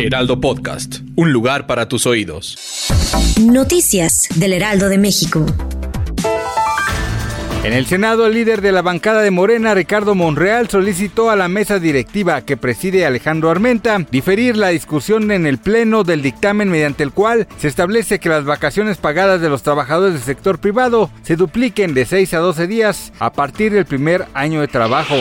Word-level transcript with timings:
Heraldo 0.00 0.40
Podcast, 0.40 1.00
un 1.14 1.30
lugar 1.30 1.66
para 1.66 1.86
tus 1.86 2.06
oídos. 2.06 2.56
Noticias 3.38 4.28
del 4.34 4.54
Heraldo 4.54 4.88
de 4.88 4.96
México. 4.96 5.44
En 7.62 7.74
el 7.74 7.84
Senado, 7.84 8.26
el 8.26 8.32
líder 8.32 8.62
de 8.62 8.72
la 8.72 8.80
bancada 8.80 9.20
de 9.20 9.30
Morena, 9.30 9.74
Ricardo 9.74 10.14
Monreal, 10.14 10.70
solicitó 10.70 11.28
a 11.28 11.36
la 11.36 11.48
mesa 11.48 11.78
directiva 11.78 12.40
que 12.40 12.56
preside 12.56 13.04
Alejandro 13.04 13.50
Armenta 13.50 13.98
diferir 14.10 14.56
la 14.56 14.68
discusión 14.68 15.30
en 15.32 15.46
el 15.46 15.58
Pleno 15.58 16.02
del 16.02 16.22
dictamen 16.22 16.70
mediante 16.70 17.02
el 17.02 17.12
cual 17.12 17.46
se 17.58 17.68
establece 17.68 18.18
que 18.18 18.30
las 18.30 18.46
vacaciones 18.46 18.96
pagadas 18.96 19.42
de 19.42 19.50
los 19.50 19.62
trabajadores 19.62 20.14
del 20.14 20.22
sector 20.22 20.60
privado 20.60 21.10
se 21.22 21.36
dupliquen 21.36 21.92
de 21.92 22.06
6 22.06 22.32
a 22.32 22.38
12 22.38 22.66
días 22.66 23.12
a 23.18 23.34
partir 23.34 23.74
del 23.74 23.84
primer 23.84 24.24
año 24.32 24.62
de 24.62 24.68
trabajo. 24.68 25.16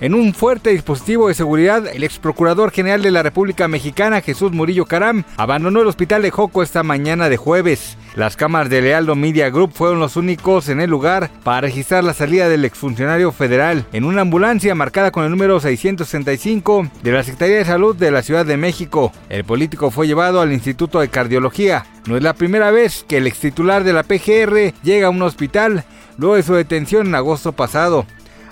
En 0.00 0.14
un 0.14 0.32
fuerte 0.32 0.70
dispositivo 0.70 1.28
de 1.28 1.34
seguridad, 1.34 1.86
el 1.86 2.04
ex 2.04 2.18
procurador 2.18 2.70
general 2.70 3.02
de 3.02 3.10
la 3.10 3.22
República 3.22 3.68
Mexicana, 3.68 4.22
Jesús 4.22 4.50
Murillo 4.50 4.86
Caram, 4.86 5.24
abandonó 5.36 5.82
el 5.82 5.88
hospital 5.88 6.22
de 6.22 6.30
Joco 6.30 6.62
esta 6.62 6.82
mañana 6.82 7.28
de 7.28 7.36
jueves. 7.36 7.98
Las 8.16 8.34
cámaras 8.34 8.70
de 8.70 8.80
Lealdo 8.80 9.14
Media 9.14 9.50
Group 9.50 9.72
fueron 9.74 10.00
los 10.00 10.16
únicos 10.16 10.70
en 10.70 10.80
el 10.80 10.88
lugar 10.88 11.30
para 11.44 11.60
registrar 11.60 12.02
la 12.02 12.14
salida 12.14 12.48
del 12.48 12.64
exfuncionario 12.64 13.30
federal 13.30 13.84
en 13.92 14.04
una 14.04 14.22
ambulancia 14.22 14.74
marcada 14.74 15.10
con 15.10 15.24
el 15.24 15.30
número 15.30 15.60
665 15.60 16.88
de 17.02 17.12
la 17.12 17.22
Secretaría 17.22 17.58
de 17.58 17.66
Salud 17.66 17.94
de 17.94 18.10
la 18.10 18.22
Ciudad 18.22 18.46
de 18.46 18.56
México. 18.56 19.12
El 19.28 19.44
político 19.44 19.90
fue 19.90 20.06
llevado 20.06 20.40
al 20.40 20.54
Instituto 20.54 21.00
de 21.00 21.08
Cardiología. 21.08 21.84
No 22.06 22.16
es 22.16 22.22
la 22.22 22.32
primera 22.32 22.70
vez 22.70 23.04
que 23.06 23.18
el 23.18 23.26
ex 23.26 23.38
titular 23.38 23.84
de 23.84 23.92
la 23.92 24.04
PGR 24.04 24.72
llega 24.82 25.08
a 25.08 25.10
un 25.10 25.20
hospital 25.20 25.84
luego 26.16 26.36
de 26.36 26.42
su 26.42 26.54
detención 26.54 27.06
en 27.06 27.14
agosto 27.14 27.52
pasado. 27.52 28.06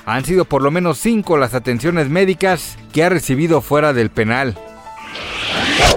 Han 0.09 0.25
sido 0.25 0.47
por 0.47 0.63
lo 0.63 0.71
menos 0.71 0.97
cinco 0.97 1.37
las 1.37 1.53
atenciones 1.53 2.09
médicas 2.09 2.79
que 2.95 3.05
ha 3.05 3.11
recibido 3.11 3.61
fuera 3.61 3.93
del 3.93 4.09
penal. 4.09 4.57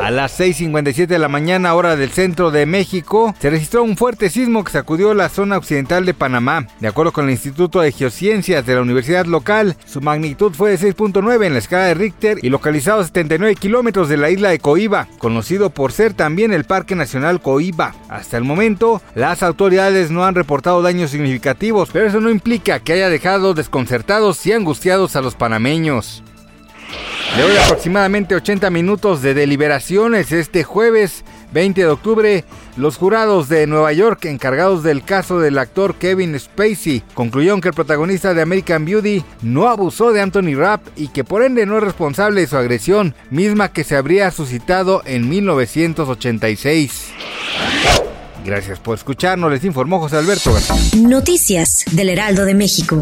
A 0.01 0.09
las 0.09 0.39
6.57 0.39 1.07
de 1.07 1.19
la 1.19 1.27
mañana, 1.27 1.73
hora 1.75 1.95
del 1.95 2.09
centro 2.09 2.51
de 2.51 2.65
México, 2.65 3.35
se 3.39 3.49
registró 3.49 3.83
un 3.83 3.97
fuerte 3.97 4.29
sismo 4.29 4.63
que 4.63 4.71
sacudió 4.71 5.13
la 5.13 5.29
zona 5.29 5.57
occidental 5.57 6.05
de 6.05 6.13
Panamá. 6.13 6.67
De 6.79 6.88
acuerdo 6.88 7.11
con 7.11 7.25
el 7.25 7.31
Instituto 7.31 7.81
de 7.81 7.91
Geociencias 7.91 8.65
de 8.65 8.75
la 8.75 8.81
Universidad 8.81 9.25
local, 9.25 9.75
su 9.85 10.01
magnitud 10.01 10.53
fue 10.53 10.71
de 10.71 10.79
6.9 10.79 11.45
en 11.45 11.53
la 11.53 11.59
escala 11.59 11.85
de 11.85 11.93
Richter 11.93 12.39
y 12.41 12.49
localizado 12.49 13.01
a 13.01 13.05
79 13.05 13.55
kilómetros 13.55 14.09
de 14.09 14.17
la 14.17 14.29
isla 14.29 14.49
de 14.49 14.59
Coiba, 14.59 15.07
conocido 15.19 15.69
por 15.69 15.91
ser 15.91 16.13
también 16.13 16.51
el 16.51 16.66
Parque 16.66 16.95
Nacional 16.95 17.41
Coiba. 17.41 17.93
Hasta 18.09 18.38
el 18.38 18.43
momento, 18.43 19.01
las 19.16 19.43
autoridades 19.43 20.09
no 20.11 20.25
han 20.25 20.35
reportado 20.35 20.81
daños 20.81 21.11
significativos, 21.11 21.89
pero 21.93 22.07
eso 22.07 22.19
no 22.19 22.29
implica 22.29 22.79
que 22.79 22.93
haya 22.93 23.09
dejado 23.09 23.53
desconcertados 23.53 24.45
y 24.45 24.53
angustiados 24.53 25.16
a 25.16 25.21
los 25.21 25.35
panameños. 25.35 26.23
Luego 27.37 27.53
de 27.53 27.59
aproximadamente 27.59 28.35
80 28.35 28.69
minutos 28.69 29.21
de 29.21 29.33
deliberaciones 29.33 30.33
este 30.33 30.63
jueves 30.63 31.23
20 31.53 31.81
de 31.81 31.88
octubre, 31.88 32.45
los 32.75 32.97
jurados 32.97 33.47
de 33.47 33.67
Nueva 33.67 33.94
York 33.94 34.25
encargados 34.25 34.83
del 34.83 35.03
caso 35.03 35.39
del 35.39 35.57
actor 35.57 35.95
Kevin 35.95 36.38
Spacey 36.38 37.03
concluyeron 37.13 37.61
que 37.61 37.69
el 37.69 37.73
protagonista 37.73 38.33
de 38.33 38.41
American 38.41 38.83
Beauty 38.83 39.23
no 39.41 39.69
abusó 39.69 40.11
de 40.11 40.22
Anthony 40.22 40.56
Rapp 40.56 40.85
y 40.97 41.07
que 41.07 41.23
por 41.23 41.44
ende 41.44 41.66
no 41.66 41.78
es 41.78 41.83
responsable 41.83 42.41
de 42.41 42.47
su 42.47 42.57
agresión, 42.57 43.16
misma 43.29 43.72
que 43.72 43.85
se 43.85 43.95
habría 43.95 44.29
suscitado 44.31 45.01
en 45.06 45.29
1986. 45.29 47.11
Gracias 48.44 48.79
por 48.79 48.97
escucharnos, 48.97 49.51
les 49.51 49.63
informó 49.63 50.00
José 50.00 50.17
Alberto 50.17 50.51
García. 50.51 50.75
Noticias 51.00 51.85
del 51.91 52.09
Heraldo 52.09 52.44
de 52.44 52.56
México. 52.56 53.01